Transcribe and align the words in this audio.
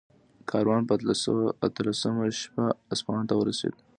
کاروان 0.49 0.81
په 0.87 0.93
اتلسمه 1.67 2.25
شپه 2.41 2.65
اصفهان 2.93 3.23
ته 3.29 3.33
ورسېد. 3.37 3.75